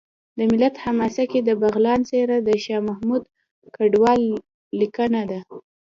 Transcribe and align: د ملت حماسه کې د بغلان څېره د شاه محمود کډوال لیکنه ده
د 0.37 0.39
ملت 0.51 0.75
حماسه 0.83 1.23
کې 1.31 1.39
د 1.43 1.49
بغلان 1.61 1.99
څېره 2.09 2.37
د 2.47 2.49
شاه 2.63 2.81
محمود 2.89 3.23
کډوال 3.75 4.21
لیکنه 4.79 5.21
ده 5.31 5.39